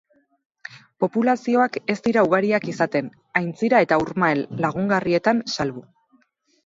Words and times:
Populazioak 1.03 1.77
ez 1.93 1.97
dira 2.07 2.23
ugariak 2.29 2.65
izaten, 2.73 3.11
aintzira 3.43 3.83
eta 3.89 4.01
urmael 4.07 4.43
lagungarrietan 4.67 5.45
salbu. 5.59 5.85